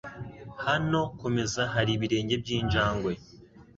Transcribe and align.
Hano 0.65 0.99
kumeza 1.19 1.61
hari 1.73 1.91
ibirenge 1.93 2.35
byinjangwe. 2.43 3.13